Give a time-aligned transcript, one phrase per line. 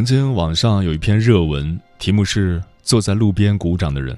[0.00, 4.16] 曾经网上有一篇热文，题目是“坐在路边鼓掌的人”。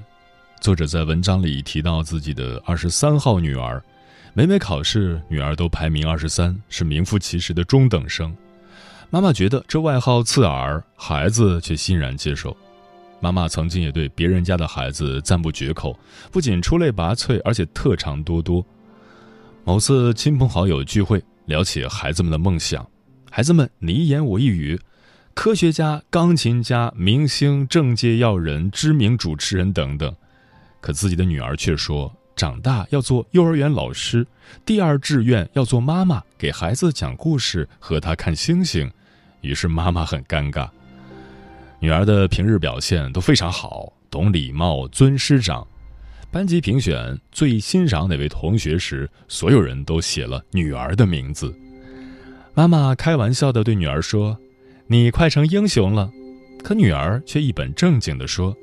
[0.62, 3.82] 作者在文章里提到自己的二十三号女儿，
[4.32, 8.32] 每每考试，女儿都排名二十三，是名副其实的中等生。
[9.10, 12.56] 妈妈觉得这外号刺耳，孩子却欣然接受。
[13.18, 15.98] 妈妈曾经也对别人家的孩子赞不绝口，
[16.30, 18.64] 不仅出类拔萃，而且特长多多。
[19.64, 22.88] 某次亲朋好友聚会，聊起孩子们的梦想，
[23.28, 24.78] 孩子们你一言我一语。
[25.34, 30.14] 科学家、钢琴家、明星、政界要人、知名主持人等等，
[30.80, 34.26] 可自己的女儿却说，长大要做幼儿园老师，
[34.64, 38.90] 第二志愿要做妈妈，给孩子讲故事，和他看星星。
[39.40, 40.68] 于是妈妈很尴尬。
[41.80, 45.66] 女儿的平日表现都非常好，懂礼貌、尊师长。
[46.30, 51.52] 班级评选最欣赏哪位同学时，所有人都写了女儿的名字。
[52.54, 54.38] 妈妈开玩笑地对女儿说。
[54.92, 56.12] 你快成英雄了，
[56.62, 58.54] 可女儿却一本正经地说：“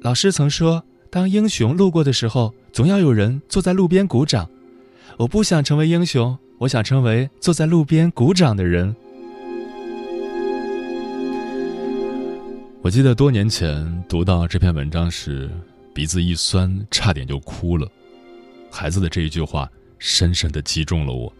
[0.00, 4.48] 老师曾说，当英雄路过的时候，总要有人坐在路边鼓掌。
[5.18, 8.96] 我不想成为英雄，我想成为坐在路边鼓掌的人。”
[12.80, 15.50] 我记得多年前读到这篇文章时，
[15.92, 17.86] 鼻子一酸，差点就哭了。
[18.70, 21.30] 孩子的这一句话深深的击中了我。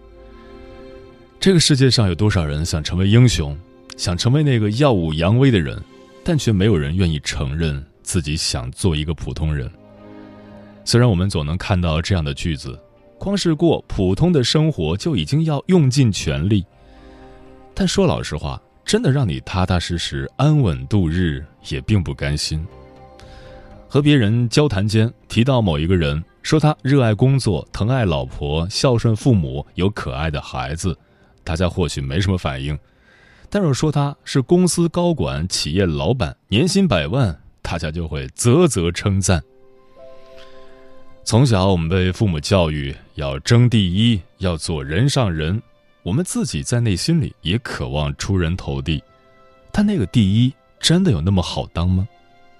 [1.40, 3.58] 这个世界上有多少人想成为英雄？
[3.96, 5.80] 想成为那个耀武扬威的人，
[6.22, 9.70] 但却没有人愿意承认自己想做一个普通人。
[10.84, 12.78] 虽然我们总能看到这样的句子，
[13.18, 16.64] 光是过普通的生活就已经要用尽全力，
[17.72, 22.66] 但说老实话，真的让你踏踏实实安稳度日，也并不甘心。
[23.88, 30.98] 和别人交谈间提到某一个人，说他热爱工作、疼爱老婆、孝顺父母、有可爱的孩子，
[31.44, 32.76] 大家或许没什么反应。
[33.48, 39.42] 但若说他是公司高管、企业老板，年薪百万，大家就会啧啧称赞。
[41.22, 45.62] 从小我们被父母教育要争第一，要做人上人，
[46.02, 49.02] 我们自己在内心里也渴望出人头地。
[49.72, 52.06] 但那个第一真的有那么好当吗？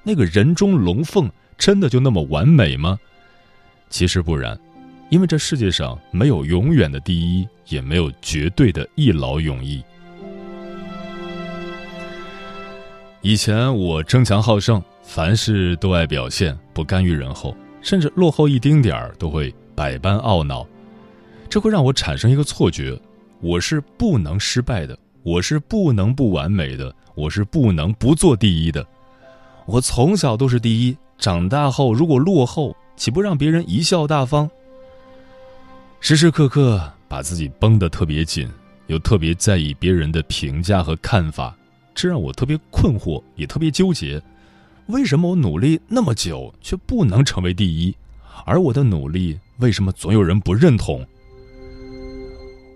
[0.03, 2.99] 那个人中龙凤真的就那么完美吗？
[3.91, 4.59] 其实不然，
[5.11, 9.83] 因为这世界上没有永远的第一，也没有绝对的一劳永逸。
[13.25, 20.67] 以前我争强好胜，凡事都爱表现，不甘于人后，甚至落后一丁点儿都会百般懊恼，
[21.49, 23.01] 这会让我产生一个错觉：
[23.41, 28.87] 我是不能失败的，我是不能不完美的，我是不能不做第一的。
[29.65, 34.51] 我从小都是第一，长大后如果落后，岂不让别人贻笑大方？
[35.99, 38.47] 时时刻刻把自己绷得特别紧，
[38.89, 41.57] 又特别在意别人的评价和看法。
[41.95, 44.21] 这让我特别困惑，也特别纠结。
[44.87, 47.95] 为什么我努力那么久却不能成为第一？
[48.45, 51.07] 而我的努力为什么总有人不认同？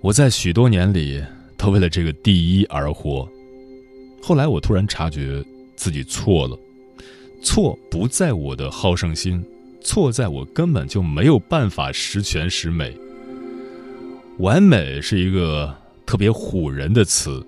[0.01, 1.23] 我在许多年里
[1.57, 3.29] 都为了这个第一而活。
[4.23, 5.45] 后来我突然察觉
[5.75, 6.57] 自己错了，
[7.43, 9.45] 错不在我的好胜心，
[9.81, 12.97] 错在我根本就没有办法十全十美。
[14.39, 15.77] 完美是一个
[16.07, 17.45] 特别唬人的词。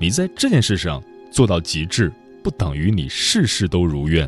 [0.00, 2.10] 你在这件事上做到极致，
[2.42, 4.26] 不等于你事事都如愿；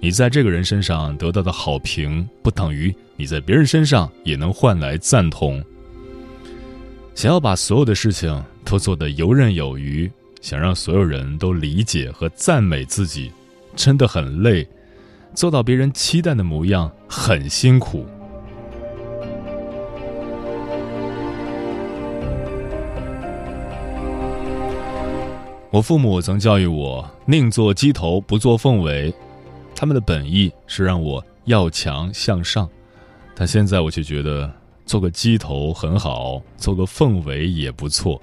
[0.00, 5.62] 你在这个人身上得到的好评，不等于你在别人身上也能换来赞同。
[7.14, 13.30] 想要把所有的事情都做得游刃有余，想让所有人都理解和赞美自己，
[13.76, 14.64] 真的很累；
[15.34, 18.06] 做到别人期待的模样，很辛苦。
[25.70, 29.12] 我父母曾教育我宁做鸡头不做凤尾，
[29.76, 32.66] 他们的本意是让我要强向上，
[33.34, 34.50] 但现在我却觉得
[34.86, 38.20] 做个鸡头很好，做个凤尾也不错。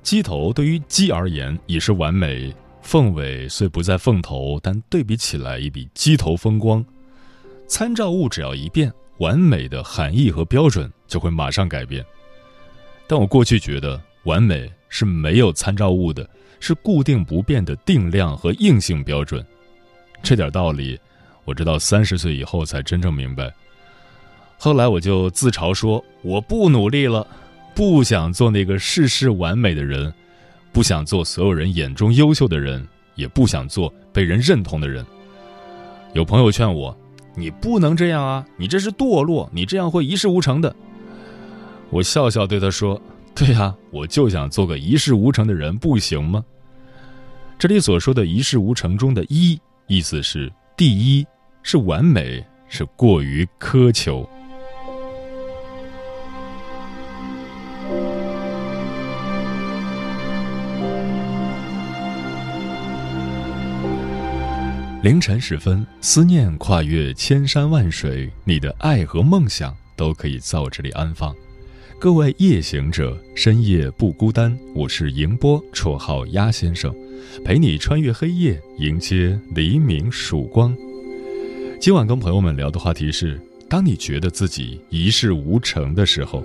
[0.00, 6.84] 鸡头对于鸡而言已是完美，凤尾虽不在凤头，但对比起来已比鸡头风光。
[7.66, 12.04] 参照物只要一变，完美的含义和标准就会马上改变。
[13.08, 16.28] 但我过去觉得完美是没有参照物的。
[16.66, 19.44] 是固定不变的定量和硬性标准，
[20.22, 20.98] 这点道理，
[21.44, 23.52] 我直到三十岁以后才真正明白。
[24.56, 27.26] 后来我就自嘲说：“我不努力了，
[27.74, 30.10] 不想做那个事事完美的人，
[30.72, 35.04] 不想做所有人眼中优秀的人，也不想做被人认同的人。”
[36.14, 36.96] 有朋友劝我
[37.36, 40.74] ：“你不能这样啊，你这是堕落，你这样会一事无成的。”
[41.90, 42.98] 我笑笑对他说
[43.36, 46.42] ：“对呀，我就想做个一事无成的人，不行吗？”
[47.56, 51.26] 这里所说的一事无成中的一，意思是第一
[51.62, 54.28] 是完美，是过于苛求。
[65.02, 71.34] 凌晨时分，思念跨越千山万水，你的爱和梦想都可以在这里安放。
[71.98, 74.58] 各位夜行者，深夜不孤单。
[74.74, 76.94] 我是迎波，绰号鸭先生，
[77.44, 80.74] 陪你穿越黑夜，迎接黎明曙光。
[81.80, 86.44] 今晚跟朋友们聊的话题是：当你觉得自己一事无成的时候。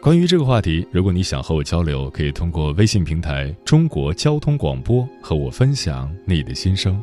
[0.00, 7.02] 关于这个话题，如果你想和我交流，可以通过微信平台“中国交通广播”和我分享你的心声。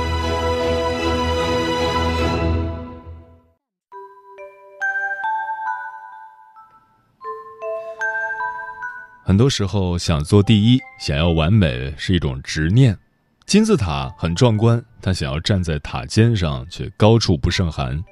[9.31, 12.97] 很多时候，想做第一，想要完美，是一种执念。
[13.45, 18.03] 金字塔很壮观，但想要站在塔尖上，却高处不胜寒。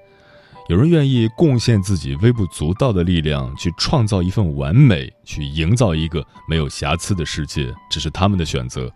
[0.69, 8.89] 有人愿意贡献自己微不足道的力量，去创造一份完美，去营造一个没有瑕疵的世界，这是他们的选择。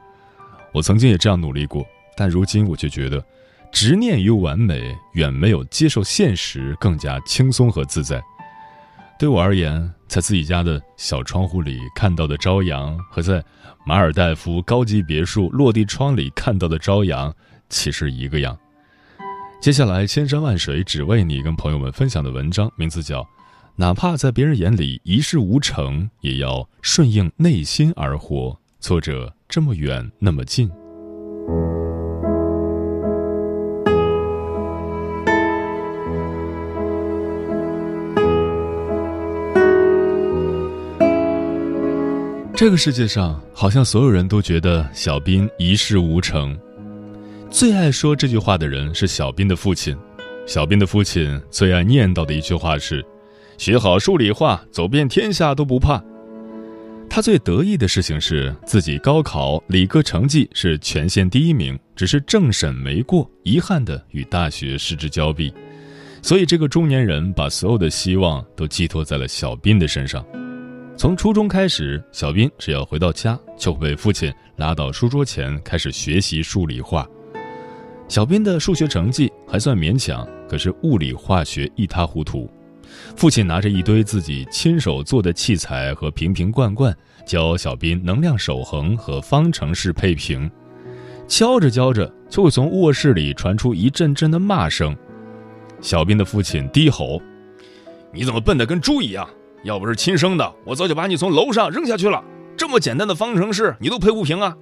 [0.72, 1.86] 我曾经也这样努力过，
[2.16, 3.22] 但如今我却觉得，
[3.70, 8.24] 执念于完美，远没有接受现实更加轻松和自在。
[9.20, 13.44] 对我而言，在自己家的小窗户里看到的朝阳，和在
[13.84, 17.34] 马尔代夫高级别墅落地窗里看到的朝阳，
[17.68, 18.56] 其实一个样。
[19.60, 23.22] 接下来，千山万水只为你，跟朋友们分享的文章名字叫
[23.76, 28.50] 《哪怕在别人眼里一事无成，也要顺应内心而活》，
[28.80, 30.70] 作者这么远那么近。
[42.64, 46.58] 这个世界上，好像所有人都觉得小斌一事无成。
[47.50, 49.94] 最爱说这句话的人是小斌的父亲。
[50.48, 53.06] 小斌的父亲最爱念叨的一句话是
[53.60, 56.02] ：“学好数理化，走遍天下都不怕。”
[57.12, 65.54] 他最得意的事情是自己高考理科成绩是全县第一名，只是政审没过，遗憾的与大学失之交臂。
[66.22, 70.26] 所以，这个中年人把所有的希望都寄托在了小斌的身上。
[71.04, 77.06] 从初中开始，小斌只要回到家，就会被父亲拉到书桌前开始学习数理化。
[78.08, 82.50] 小斌的数学成绩还算勉强，可是物理化学一塌糊涂。
[83.18, 86.96] 父亲拿着一堆自己亲手做的器材和瓶瓶罐罐，
[87.26, 90.50] 教小斌能量守恒和方程式配平。
[91.28, 94.96] 教着教着，就会从卧室里传出一阵阵的骂声。
[95.82, 97.22] 小斌的父亲低吼
[98.14, 99.30] ：“你怎么笨得跟猪一样？”
[99.64, 102.24] 要不是亲生的，我早就把你从楼上扔下去了。
[102.56, 104.56] 这么简单的方程式，你都配不平啊！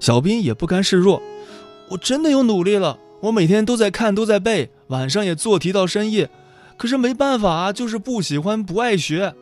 [0.00, 1.22] 小斌也不甘示弱，
[1.90, 6.30] 我真的有努力了，我每天都在看，都在背，晚上也做题到深夜。
[6.76, 9.34] 可是没办法啊，就是不喜欢，不爱学。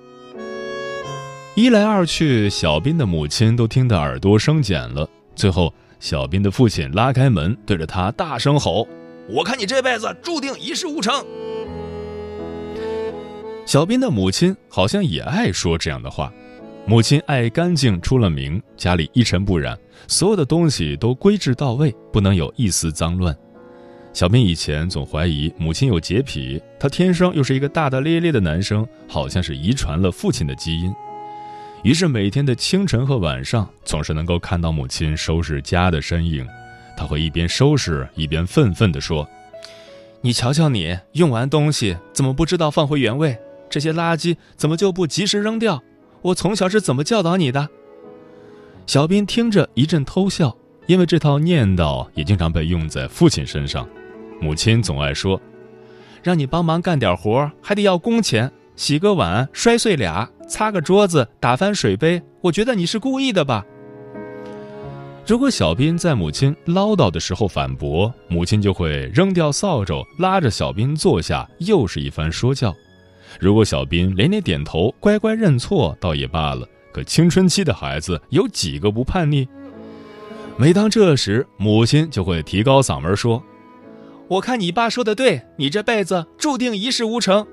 [1.54, 5.08] 一来二去，小斌的母亲都听得耳朵生茧了。
[5.36, 8.86] 最后，小斌的父亲拉开门，对着他大声吼
[9.30, 11.24] ：“我看你这辈子注定一事无成。”
[13.68, 16.32] 小斌的母亲好像也爱说这样的话。
[16.86, 23.36] 母亲爱干净出了名，家里一尘不染，所有的东西都归置到位，不能有一丝脏乱。
[24.14, 30.90] 小斌以前总怀疑母亲有洁癖，他天生又是一个大大咧咧的男生，好像是遗传了父亲的基因。
[31.82, 36.46] 于是每天的清晨和晚上，总是能够看到母亲收拾家的身影。
[36.96, 39.28] 他会一边收拾一边愤愤地说
[40.22, 43.38] ：“你瞧瞧你，用完东西怎么不知道放回原位？
[43.68, 45.82] 这些垃圾怎么就不及时扔掉？”
[46.20, 47.68] 我从小是怎么教导你的？
[48.86, 50.56] 小斌听着一阵偷笑，
[50.86, 53.88] 因为这套念叨也经常被用在父亲身上。
[54.40, 55.40] 母亲总爱说
[56.22, 63.64] ：“让你帮忙干点活，还得要工钱，洗个碗摔碎俩，擦个桌子打翻水杯，我觉得你是故意的吧？”
[65.26, 72.74] 如果小斌在母亲唠叨的时候反驳，母亲就会扔掉扫帚，拉着小斌坐下，又是一番说教。
[73.38, 76.68] 如果小斌连连点头，乖乖认错，倒也罢了。
[76.92, 79.46] 可青春期的孩子有几个不叛逆？
[80.56, 83.42] 每当这时，母亲就会提高嗓门说
[84.26, 87.46] ：“我看你爸说的对，你这辈子注定一事无成。”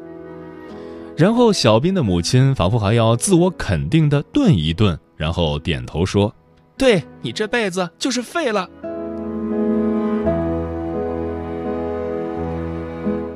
[1.15, 6.33] 然后小斌的母亲仿佛还要自我肯定的顿一顿，然后点头说
[6.75, 8.67] ：“对你这辈子就是废了。”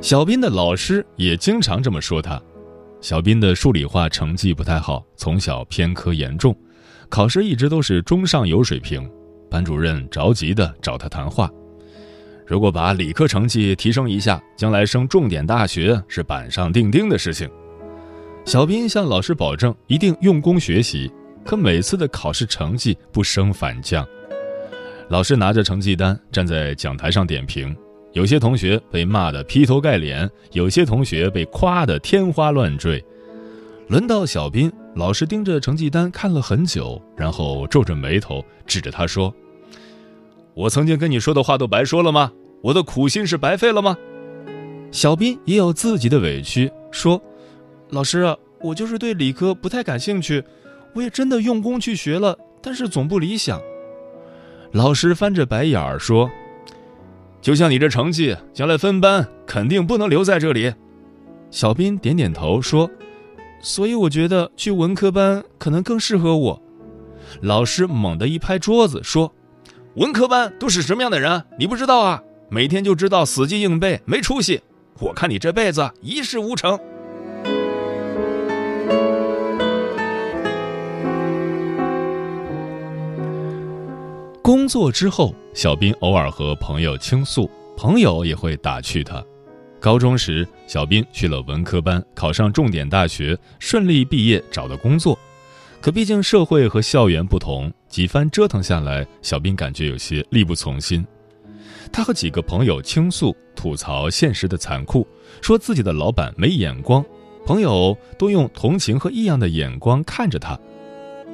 [0.02, 2.42] 小斌的老师也经常这么说他。
[3.02, 6.56] 小斌的数理化成绩不太好，从小偏科严重，
[7.10, 9.10] 考试一直都是中上游水平。
[9.50, 11.52] 班主任着急的找他谈话，
[12.46, 17.50] 如果把理科成绩提升一下，将来升重点大学是板上钉钉的事情。
[18.46, 21.12] 小斌向老师保证一定用功学习，
[21.44, 24.08] 可每次的考试成绩不升反降。
[25.10, 27.76] 老师拿着成绩单站在讲台上点评。
[28.14, 33.04] 有些同学被骂得劈头盖脸，有些同学被夸得天花乱坠。
[33.88, 39.34] 轮到小斌，老师盯着成绩单看了很久，然后皱着眉头指着他说
[40.56, 42.32] ：“我曾经跟你说的话都白说了吗？
[42.62, 43.96] 我的苦心是白费了吗？”
[44.92, 47.22] 小斌也有自己的委屈，说
[47.90, 50.44] ：“老师，我就是对理科不太感兴趣，
[50.96, 53.62] 我也真的用功去学了，但是总不理想。”
[54.74, 56.28] 老师翻着白眼儿说。
[57.42, 60.74] 就像你这成绩，将来分班肯定不能留在这里。
[61.52, 62.90] 小斌点点头说
[63.62, 66.62] ：“所以我觉得去文科班可能更适合我。”
[67.42, 69.34] 老师猛地一拍桌子说
[69.96, 71.44] ：“文科班都是什么样的人？
[71.58, 72.22] 你不知道啊？
[72.50, 74.62] 每天就知道死记硬背，没出息。
[75.00, 76.80] 我看你这辈子一事无成。”
[84.50, 89.24] 工作之后，小斌偶尔和朋友倾诉，朋友也会打趣他。
[89.80, 95.16] 高中时，小斌去了文科班，考上重点大学，顺利毕业，找到工作。
[95.80, 101.06] 可毕竟社会和校园不同，几番折腾下来，小斌感觉有些力不从心。
[101.92, 105.08] 他和几个朋友倾诉，吐槽现实的残酷，
[105.44, 107.06] 说自己的老板没眼光，
[107.46, 110.60] 朋友都用同情和异样的眼光看着他。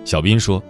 [0.03, 0.61] 小斌说。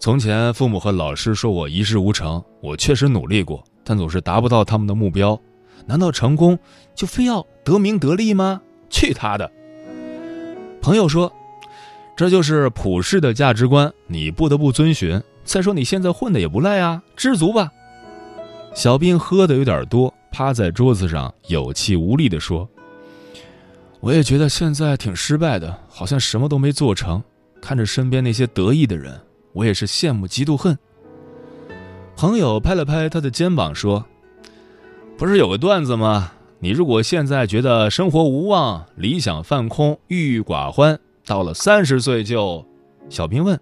[0.00, 5.38] 从前，父母和老师说我一事无成，我确实努力过，但总是达不到他们的目标。
[5.84, 6.58] 难道成功
[6.94, 8.62] 就非要得名得利吗？
[8.88, 9.52] 去他的！
[10.80, 11.30] 朋友说，
[12.16, 15.22] 这就是普世的价值观，你不得不遵循。
[15.44, 17.70] 再说你现在混的也不赖啊，知足吧。
[18.74, 22.66] 小兵喝的有点多，趴在桌子上有气无力地说
[24.00, 27.22] ：“我也觉得现在挺失败的，好像什么都没做成。
[27.60, 29.20] 看着身边那些得意的人。”
[29.52, 30.78] 我也是羡慕嫉妒恨。
[32.16, 34.04] 朋友拍了拍他的肩膀说
[35.16, 36.32] ：“不是有个段子吗？
[36.58, 42.64] 你如果现在觉得生活无望、理想泛空、郁郁寡欢，到了三十岁就……”
[43.08, 43.58] 小兵问：“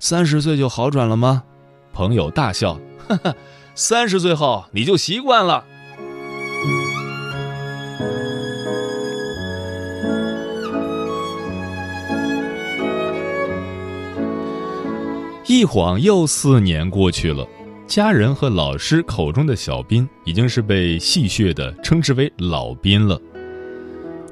[0.00, 1.44] 三十岁就好转了吗？”
[1.92, 3.34] 朋友大笑：“哈哈，
[3.74, 5.64] 三十岁后你就习惯了。”
[15.56, 17.46] 一晃又四年过去了，
[17.86, 23.16] 家人和老师口中的小斌已经是被戏谑的称之为老斌了。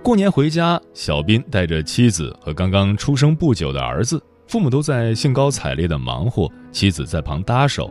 [0.02, 7.88] 过年回家，小斌带着妻子和刚刚出生不久的儿子，父母都在兴高采烈的忙活，妻子在旁搭手。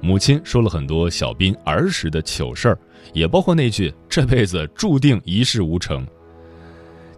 [0.00, 2.78] 母亲说了很多小斌儿时的糗事儿，
[3.12, 6.06] 也包括那句“这辈子注定一事无成”。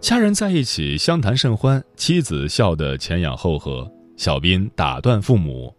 [0.01, 3.87] 家人在一起相谈甚欢，妻子笑得前仰后合。
[4.17, 5.75] 小斌打断父母：“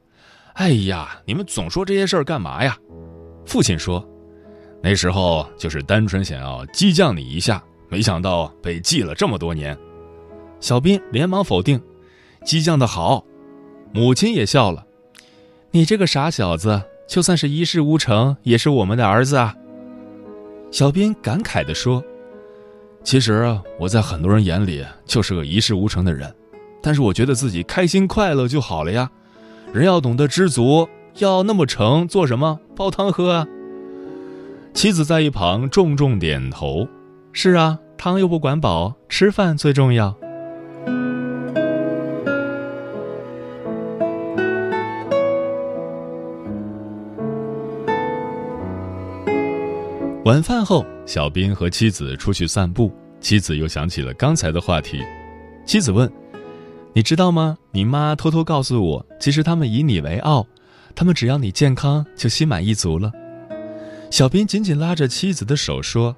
[0.55, 2.77] 哎呀，你们总说这些事儿干嘛呀？”
[3.47, 4.07] 父亲说
[4.83, 9.77] ：“那时候就是单纯想要激将你一下，没想到被记了这么多年。”
[10.61, 11.81] 小斌连忙否定
[12.45, 13.25] ：“激将的好。”
[13.93, 14.87] 母亲也笑了
[15.71, 19.55] ：“你这个傻小子，就算是一事无成，也是我们的儿子啊。”
[20.71, 22.03] 小斌感慨地说
[23.05, 26.35] ：“其实我在很多人眼里就是个一事无成的人，
[26.83, 29.11] 但是我觉得自己开心快乐就好了呀。
[29.73, 32.59] 人要懂得知足。”要那么成做什么？
[32.75, 33.47] 煲汤喝啊！
[34.73, 36.89] 妻子在一旁重重点头
[37.35, 40.17] ：“是啊，汤又不管饱，吃饭最重要。”
[50.25, 55.03] 晚饭后，小斌和妻子出去散步，妻子又想起了刚才的话题。
[55.67, 56.11] 妻子问
[56.95, 57.57] ：“你知道吗？
[57.71, 60.47] 你妈偷偷告诉我，其实他们以你为傲。”
[60.95, 63.11] 他们只要你健康，就心满意足了。
[64.11, 66.15] 小斌紧紧拉着妻子的手说：“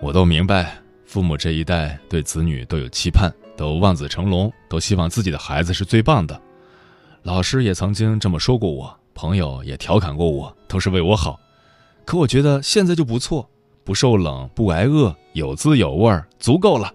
[0.00, 6.40] 我都明白，父母这一代对子女都有期盼，都望子成龙，都希望自己的孩子是最棒的。
[7.24, 11.38] 老师也曾经这么说过我，朋友也调侃过我，都是为我好。
[12.06, 13.50] 可我觉得现在就不错，
[13.84, 16.90] 不受冷，不挨饿，有滋有味儿，足够了。”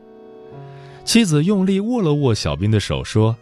[1.09, 3.35] 妻子用力握了握小斌的手说：“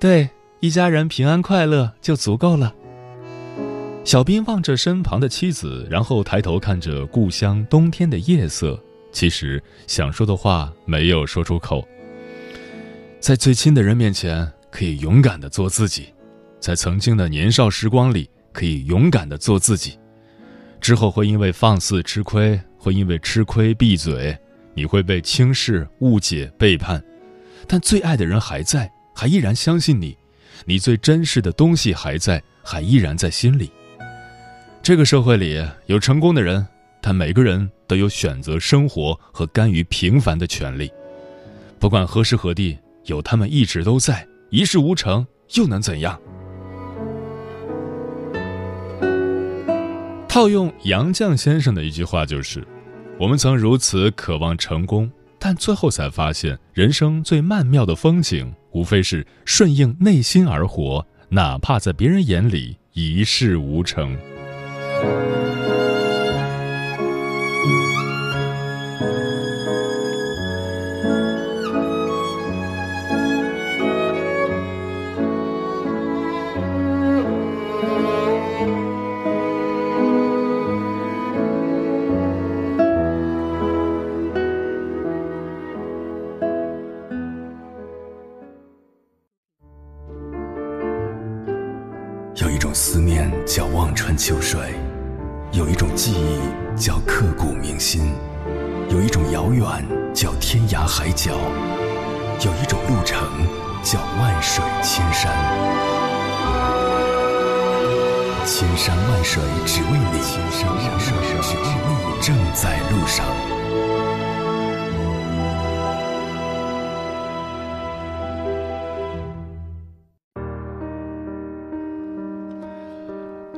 [0.00, 2.74] 对。”一家人平安快乐就足够了。
[4.02, 8.76] 小斌望着身旁的妻子，然后抬头看着故乡冬天的夜色。
[9.12, 11.86] 其实想说的话没有说出口。
[13.20, 16.06] 在最亲的人面前，可以勇敢的做自己；
[16.58, 19.96] 在曾经的年少时光里，可以勇敢的做自己。
[20.80, 24.36] 之后会因为放肆吃亏，会因为吃亏闭嘴，
[24.76, 27.02] 你会被轻视、误解、背叛，
[27.66, 30.16] 但最爱的人还在，还依然相信你。
[30.66, 33.70] 你最珍视的东西还在，还依然在心里。
[34.82, 36.64] 这个社会里有成功的人，
[37.00, 40.90] 但每个人都有选择生活和甘于平凡的权利。
[41.78, 46.20] 不管何时何地，有他们一直都在，一事无成又能怎样？
[50.28, 52.62] 套用杨绛先生的一句话就是：
[53.18, 55.10] 我们曾如此渴望成功。
[55.38, 64.16] 但最后才发现，人生最曼妙的风景，无非是顺应内心而活，哪怕在别人眼里一事无成。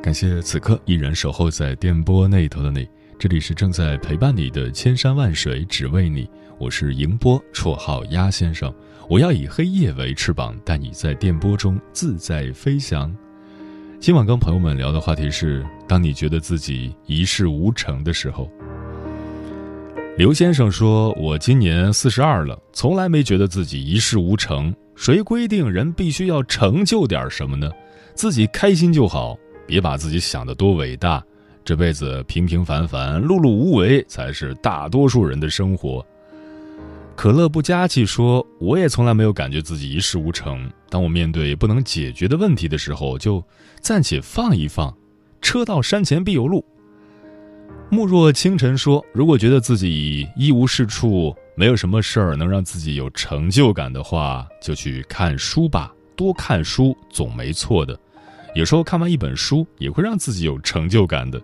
[0.08, 8.74] 感谢此刻依然守候在电波那头的你，这里是正在陪伴你的千山万水只为你，我是迎波，绰号鸭先生。
[9.06, 13.14] 我要以黑夜为翅膀，带你在电波中自在飞翔。
[14.00, 18.50] 今晚跟朋友们聊的话题是：当你觉得自己一事无成的时候。
[20.16, 24.74] 刘先生说：“我今年四十二了，从来没觉得自己一事无成。
[24.96, 27.70] 谁规定人必须要成就点什么呢？
[28.14, 29.38] 自己开心就好。”
[29.68, 31.22] 别把自己想得多伟大，
[31.62, 36.04] 这辈子平平凡凡、碌碌无为才是大多数人的生活。
[37.14, 40.70] 可乐不加气说：“我也从来没有感觉自己一事无成。
[40.88, 43.44] 当我面对不能解决的问题的时候，就
[43.80, 44.96] 暂且放一放。
[45.42, 46.64] 车到山前必有路。”
[47.90, 55.92] 慕若清晨说：“如果觉得自己一无是处，没有什么事儿能让自己有成就感的话，就去看书吧。
[56.16, 57.98] 多看书总没错的。”
[58.58, 61.40] 有时候看完一本书，也会让自己有成就感的。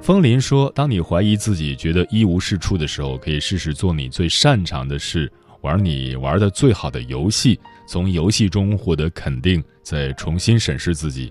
[0.00, 11.30] 风林说：“当你怀疑自己、觉得一无是处的时候，可以试试做你最擅长的事，玩你玩的最好的游戏，从游戏中获得肯定，再重新审视自己。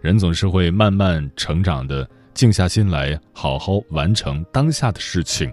[0.00, 5.52] 人总是会慢慢成长的，静下心来，好好完成当下的事情。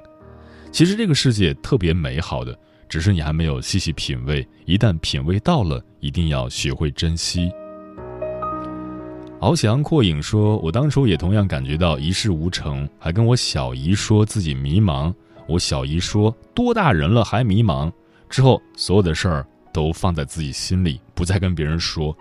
[0.72, 2.56] 其实这个世界特别美好的，
[2.88, 4.48] 只是你还没有细细品味。
[4.68, 7.50] 一旦品味到了，一定要学会珍惜。”
[9.48, 15.14] 翱翔阔影说：“我当初也同样感觉到一事无成，还跟我小姨说自己迷茫。
[15.48, 17.90] 我小姨说：多大人了还迷茫？
[18.30, 22.14] 之后所有的事儿都放在自己心里，不再跟别人说。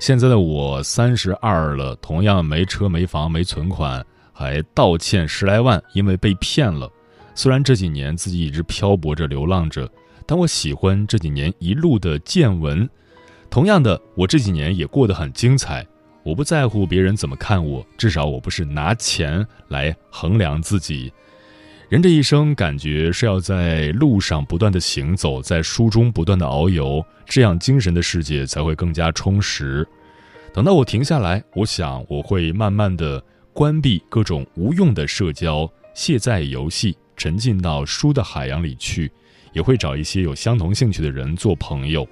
[0.00, 6.90] 现在的我三十二了，同样没车没房没存款，还倒欠十来万，因为被骗了。
[7.36, 9.88] 虽然这几年自己一直漂泊着流浪着，
[10.26, 12.88] 但我喜欢这几年一路的见闻。
[13.48, 15.86] 同样的，我这几年也过得很精彩。”
[16.24, 21.12] 我不在乎别人怎么看我，至少我不是拿钱来衡量自己。
[21.90, 29.86] 人这一生，感觉是要在路上不断的行走，在书中不断的遨游，这样精神的世界才会更加充实。
[30.54, 39.12] 等到我停下来，我想我会慢慢的关闭各种无用的社交，卸载游戏，沉浸到书的海洋里去，
[39.52, 42.08] 也会找一些有相同兴趣的人做朋友。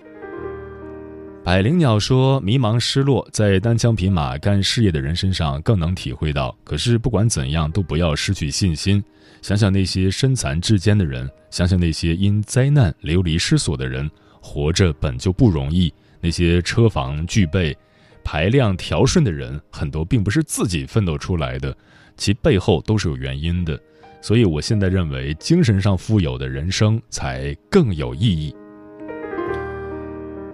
[1.45, 6.57] 百灵鸟说：“迷茫、失落，在单枪匹马干事业的人身上更能体会到。
[6.63, 9.03] 可是不管怎样，都不要失去信心。
[9.43, 14.09] 想想那些身残志坚的人，想想那些因灾难流离失所的人，
[14.41, 15.93] 活着本就不容易。
[16.21, 17.77] 那些车房具备、
[18.23, 21.77] 排量调顺的人，很多并不是自己奋斗出来的，
[22.17, 23.79] 其背后都是有原因的。
[24.21, 28.55] 所以，我现在认为，精神上富有的人生才更有意义。”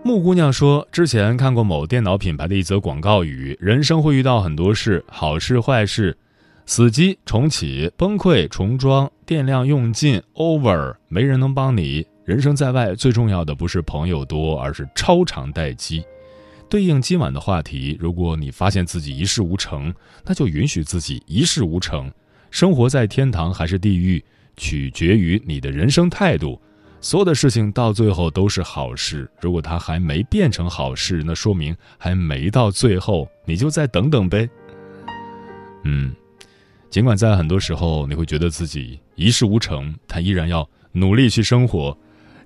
[0.04, 6.16] 木姑娘说：“之前看过某电脑品牌的一则广告语，人生会遇到很多事，好事坏事，
[6.66, 12.06] 死机重启、崩溃重装、电量用尽、over，没人能帮你。
[12.24, 16.02] 人生在外，最重要的不是朋友多，而是超长待机。”
[16.70, 19.92] 对应今晚的话题，如果你发现自己一事无成，
[20.24, 22.10] 那就允许自己一事无成。
[22.50, 24.22] 生活在天堂还是地狱，
[24.56, 26.60] 取决于你的人生态度。
[27.00, 29.30] 所有的事情到最后都是好事。
[29.40, 34.48] 如果它还没变成好事，那说明还没到最后，你就再等等呗。
[35.84, 36.12] 嗯，
[36.90, 41.96] 尽管在很多时候你会觉得自己一事无成，但依然要努力去生活。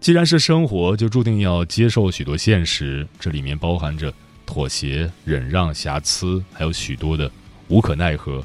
[0.00, 4.12] 既然是生活，就注定要接受许多现实，这里面包含着
[4.44, 7.30] 妥协、忍让、瑕疵，还有许多的
[7.68, 8.44] 无可奈何。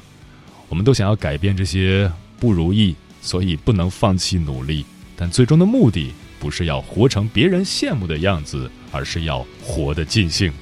[0.68, 4.86] 我们都想要改变这些不如意，所以不能放弃努力。
[5.20, 10.52] 但最终的目的不是要活成别人羡慕的样子，而是要活得尽兴。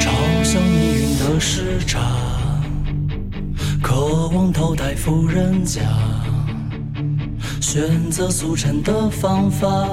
[0.00, 0.10] 朝
[0.42, 2.00] 向命运的时差，
[3.82, 5.82] 渴望投胎富人家，
[7.60, 9.86] 选择速成的方法。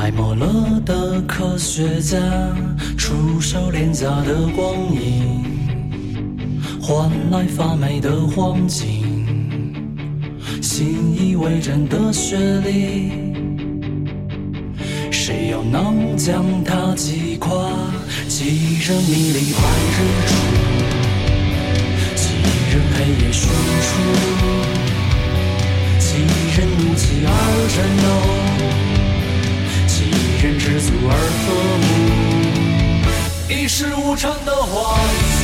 [0.00, 2.16] 埋没了的科学家，
[2.96, 5.44] 出手廉价的光影，
[6.80, 9.74] 换来发霉的黄金，
[10.62, 10.86] 信
[11.18, 13.10] 以为真的学历，
[15.10, 17.50] 谁又能将它击垮？
[18.28, 19.60] 几人迷离白
[19.96, 20.32] 日出，
[22.14, 22.22] 几
[22.70, 23.50] 人黑夜寻
[23.82, 23.90] 出，
[25.98, 26.08] 几
[26.56, 27.28] 人怒气而
[27.74, 28.27] 战斗。
[33.68, 35.37] 是无常的谎。